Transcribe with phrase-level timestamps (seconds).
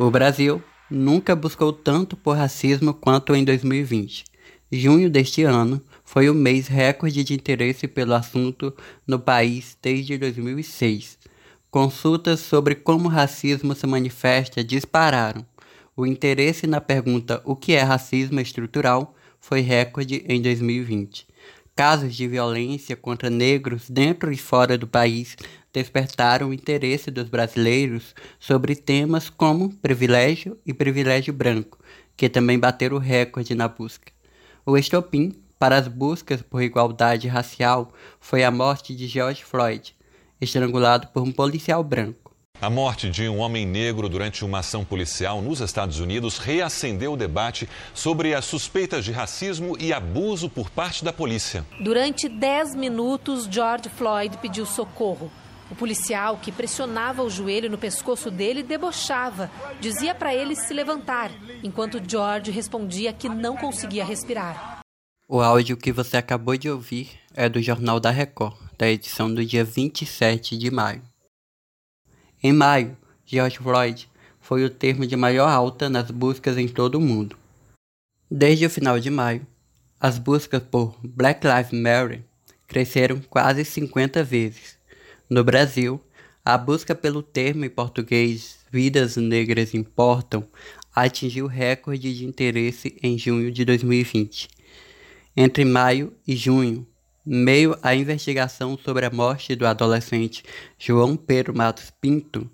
[0.00, 4.22] O Brasil nunca buscou tanto por racismo quanto em 2020.
[4.70, 8.72] Junho deste ano foi o mês recorde de interesse pelo assunto
[9.04, 11.18] no país desde 2006.
[11.68, 15.44] Consultas sobre como o racismo se manifesta dispararam.
[15.96, 21.26] O interesse na pergunta o que é racismo estrutural foi recorde em 2020.
[21.78, 25.36] Casos de violência contra negros dentro e fora do país
[25.72, 31.78] despertaram o interesse dos brasileiros sobre temas como privilégio e privilégio branco,
[32.16, 34.10] que também bateram recorde na busca.
[34.66, 39.94] O estopim para as buscas por igualdade racial foi a morte de George Floyd,
[40.40, 42.27] estrangulado por um policial branco.
[42.60, 47.16] A morte de um homem negro durante uma ação policial nos Estados Unidos reacendeu o
[47.16, 51.64] debate sobre as suspeitas de racismo e abuso por parte da polícia.
[51.80, 55.30] Durante 10 minutos, George Floyd pediu socorro.
[55.70, 59.48] O policial, que pressionava o joelho no pescoço dele, debochava.
[59.80, 61.30] Dizia para ele se levantar,
[61.62, 64.80] enquanto George respondia que não conseguia respirar.
[65.28, 69.44] O áudio que você acabou de ouvir é do Jornal da Record, da edição do
[69.44, 71.02] dia 27 de maio.
[72.42, 74.08] Em maio, George Floyd
[74.40, 77.36] foi o termo de maior alta nas buscas em todo o mundo.
[78.30, 79.46] Desde o final de maio,
[79.98, 82.22] as buscas por Black Lives Matter
[82.66, 84.78] cresceram quase 50 vezes.
[85.28, 86.00] No Brasil,
[86.44, 90.46] a busca pelo termo em português Vidas Negras Importam
[90.94, 94.48] atingiu recorde de interesse em junho de 2020.
[95.36, 96.86] Entre maio e junho,
[97.28, 100.42] meio à investigação sobre a morte do adolescente
[100.78, 102.50] João Pedro Matos Pinto.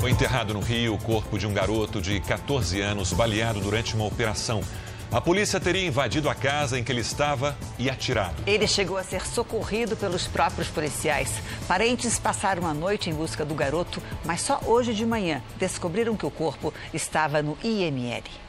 [0.00, 4.06] Foi enterrado no Rio o corpo de um garoto de 14 anos baleado durante uma
[4.06, 4.62] operação.
[5.10, 8.42] A polícia teria invadido a casa em que ele estava e atirado.
[8.46, 11.30] Ele chegou a ser socorrido pelos próprios policiais.
[11.66, 16.26] Parentes passaram a noite em busca do garoto, mas só hoje de manhã descobriram que
[16.26, 18.47] o corpo estava no IML.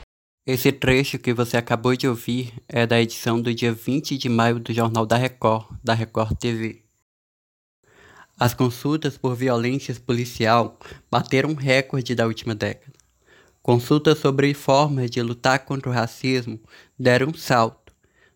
[0.51, 4.59] Esse trecho que você acabou de ouvir é da edição do dia 20 de maio
[4.59, 6.81] do Jornal da Record, da Record TV.
[8.35, 10.79] As consultas por violência policial
[11.11, 12.93] bateram recorde da última década.
[13.61, 16.59] Consultas sobre formas de lutar contra o racismo
[16.97, 17.93] deram um salto.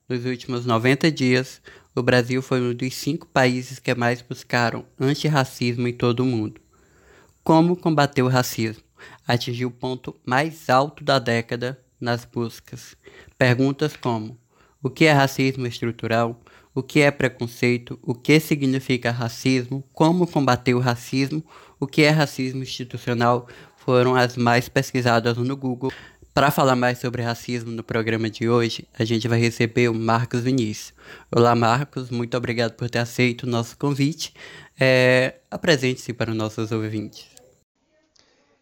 [0.07, 1.63] Nos últimos 90 dias,
[1.95, 6.61] o Brasil foi um dos cinco países que mais buscaram antirracismo em todo o mundo.
[7.43, 8.83] Como combater o racismo?
[9.27, 12.95] Atingiu o ponto mais alto da década nas buscas.
[13.37, 14.37] Perguntas como:
[14.81, 16.39] o que é racismo estrutural?
[16.75, 17.99] O que é preconceito?
[18.01, 19.83] O que significa racismo?
[19.93, 21.43] Como combater o racismo?
[21.79, 23.47] O que é racismo institucional?
[23.77, 25.91] Foram as mais pesquisadas no Google.
[26.33, 30.41] Para falar mais sobre racismo no programa de hoje, a gente vai receber o Marcos
[30.41, 30.93] Vinícius.
[31.31, 34.33] Olá, Marcos, muito obrigado por ter aceito o nosso convite.
[34.79, 37.27] É, Apresente-se para os nossos ouvintes.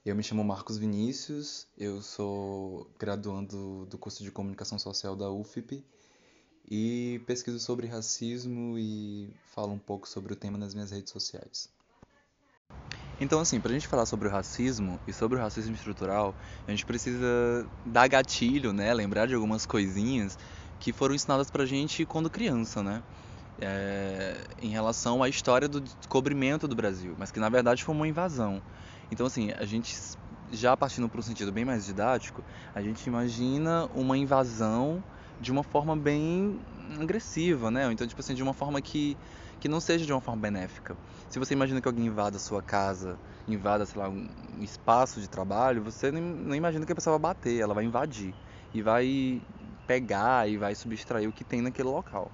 [0.04, 5.86] Eu me chamo Marcos Vinícius, eu sou graduando do curso de Comunicação Social da UFP
[6.68, 11.70] e pesquiso sobre racismo e falo um pouco sobre o tema nas minhas redes sociais.
[13.20, 16.34] Então, assim, para a gente falar sobre o racismo e sobre o racismo estrutural,
[16.68, 18.92] a gente precisa dar gatilho, né?
[18.96, 20.36] Lembrar de algumas coisinhas
[20.80, 23.04] que foram ensinadas para a gente quando criança, né?
[23.62, 28.08] É, em relação à história do descobrimento do Brasil, mas que na verdade foi uma
[28.08, 28.64] invasão.
[29.12, 29.94] Então, assim, a gente
[30.50, 35.04] já partindo para um sentido bem mais didático, a gente imagina uma invasão
[35.40, 36.62] de uma forma bem
[37.02, 37.92] agressiva, né?
[37.92, 39.18] Então, tipo assim, de uma forma que,
[39.60, 40.98] que não seja de uma forma benéfica.
[41.30, 44.30] Se você imagina que alguém invada a sua casa, invada, sei lá, um
[44.62, 48.34] espaço de trabalho, você não, não imagina que a pessoa vai bater, ela vai invadir
[48.74, 49.42] e vai
[49.86, 52.32] pegar e vai subtrair o que tem naquele local.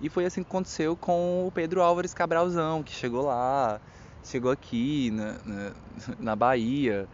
[0.00, 3.80] E foi assim que aconteceu com o Pedro Álvares Cabralzão, que chegou lá,
[4.28, 5.72] chegou aqui na, na,
[6.18, 7.08] na Bahia,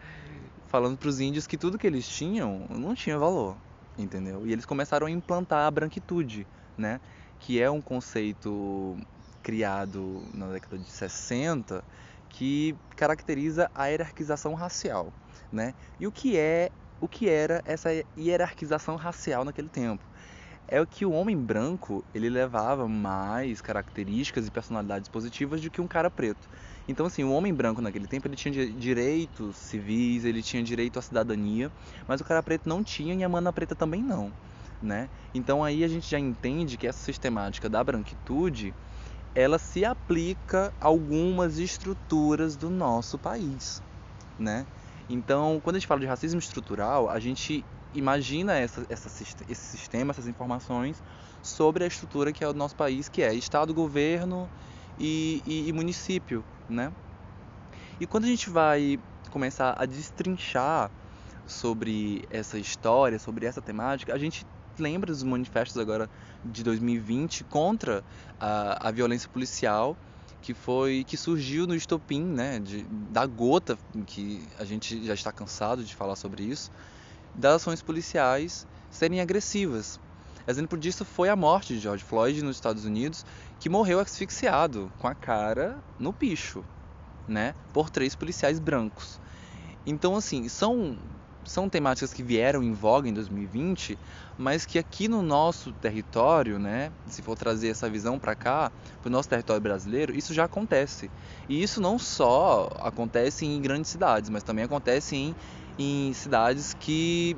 [0.67, 3.57] falando para os índios que tudo que eles tinham não tinha valor,
[3.97, 4.47] entendeu?
[4.47, 7.01] E eles começaram a implantar a branquitude, né?
[7.39, 8.97] Que é um conceito
[9.43, 11.85] criado na década de 60
[12.29, 15.13] que caracteriza a hierarquização racial,
[15.53, 15.75] né?
[16.01, 16.71] E o que é
[17.01, 20.05] o que era essa hierarquização racial naquele tempo?
[20.67, 25.87] É que o homem branco ele levava mais características e personalidades positivas do que um
[25.87, 26.49] cara preto.
[26.89, 31.03] Então, assim, o homem branco naquele tempo ele tinha direitos civis, ele tinha direito à
[31.03, 31.71] cidadania,
[32.07, 34.35] mas o cara preto não tinha e a mana preta também não,
[34.81, 35.09] né?
[35.35, 38.75] Então aí a gente já entende que essa sistemática da branquitude
[39.35, 43.83] ela se aplica a algumas estruturas do nosso país,
[44.39, 44.67] né?
[45.09, 49.09] Então, quando a gente fala de racismo estrutural, a gente imagina essa, essa,
[49.49, 51.03] esse sistema, essas informações
[51.43, 54.49] sobre a estrutura que é o nosso país, que é Estado, governo
[54.99, 56.93] e, e, e município, né?
[58.01, 58.99] E quando a gente vai
[59.31, 60.91] começar a destrinchar
[61.47, 64.47] sobre essa história, sobre essa temática, a gente
[64.79, 66.09] lembra dos manifestos agora
[66.45, 68.03] de 2020 contra
[68.41, 69.97] a, a violência policial
[70.45, 75.33] que foi que surgiu no estopim, né, de, da gota que a gente já está
[75.33, 76.71] cansado de falar sobre isso,
[77.35, 79.99] das ações policiais serem agressivas.
[80.47, 83.25] Exemplo disso foi a morte de George Floyd nos Estados Unidos,
[83.59, 86.65] que morreu asfixiado com a cara no picho,
[87.27, 89.21] né, por três policiais brancos.
[89.87, 90.99] Então, assim, são
[91.47, 93.99] são temáticas que vieram em voga em 2020,
[94.35, 99.09] mas que aqui no nosso território, né, se for trazer essa visão para cá, para
[99.11, 101.13] o nosso território brasileiro, isso já acontece.
[101.47, 105.37] E isso não só acontece em grandes cidades, mas também acontece em,
[105.79, 107.37] em cidades que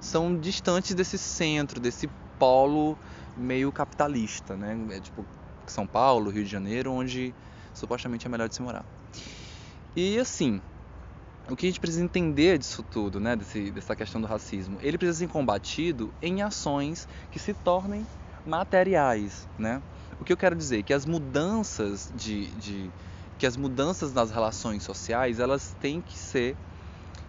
[0.00, 2.08] são distantes desse centro, desse
[2.38, 2.96] polo
[3.36, 4.76] meio capitalista, né?
[4.90, 5.24] É tipo
[5.66, 7.34] São Paulo, Rio de Janeiro, onde
[7.72, 8.84] supostamente é melhor de se morar.
[9.96, 10.60] E assim,
[11.48, 14.78] o que a gente precisa entender disso tudo, né, desse, dessa questão do racismo?
[14.80, 18.06] Ele precisa ser combatido em ações que se tornem
[18.44, 19.82] materiais, né?
[20.18, 22.90] O que eu quero dizer é que as mudanças de, de
[23.38, 26.56] que as mudanças nas relações sociais elas têm que ser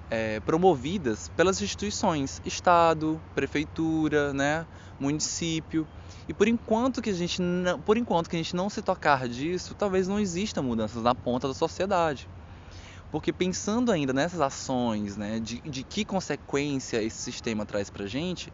[0.10, 4.66] é, promovidas pelas instituições, Estado, prefeitura, né,
[5.00, 5.88] município.
[6.28, 9.28] E por enquanto que a gente não, por enquanto que a gente não se tocar
[9.28, 12.28] disso, talvez não exista mudanças na ponta da sociedade.
[13.12, 18.52] Porque pensando ainda nessas ações, né, de, de que consequência esse sistema traz pra gente,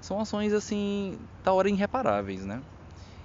[0.00, 2.60] são ações assim, da hora irreparáveis, né?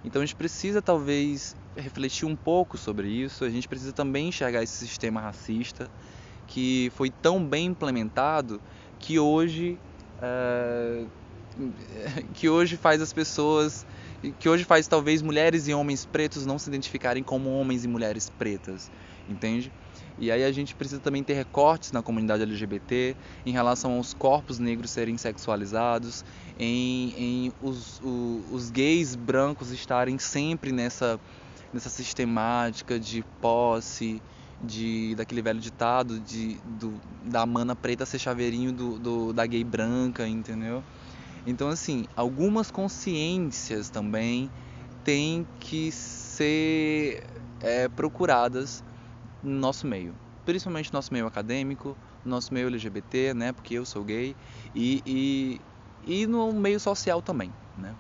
[0.04, 4.64] Então a gente precisa talvez refletir um pouco sobre isso, a gente precisa também enxergar
[4.64, 5.90] esse sistema racista
[6.48, 8.62] que foi tão bem implementado
[9.00, 9.78] que hoje
[10.22, 11.04] é,
[12.34, 13.86] que hoje faz as pessoas
[14.40, 18.30] que hoje faz talvez mulheres e homens pretos não se identificarem como homens e mulheres
[18.30, 18.90] pretas,
[19.30, 19.72] entende?
[20.20, 23.16] E aí a gente precisa também ter recortes na comunidade LGBT
[23.46, 26.26] em relação aos corpos negros serem sexualizados,
[26.58, 31.20] em, em os, o, os gays brancos estarem sempre nessa,
[31.72, 34.20] nessa sistemática de posse,
[34.60, 39.64] de daquele velho ditado de, do, da mana preta ser chaveirinho do, do, da gay
[39.64, 40.84] branca, entendeu?
[41.46, 44.52] Então, assim, algumas consciências também
[45.04, 47.24] têm que ser
[47.60, 48.84] é, procuradas
[49.42, 53.86] no nosso meio, principalmente no nosso meio acadêmico, no nosso meio LGBT, né, porque eu
[53.86, 54.36] sou gay,
[54.74, 55.62] e, e,
[56.24, 57.96] e no meio social também, né.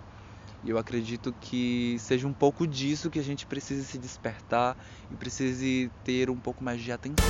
[0.67, 4.75] E eu acredito que seja um pouco disso que a gente precisa se despertar
[5.09, 7.25] e precise ter um pouco mais de atenção.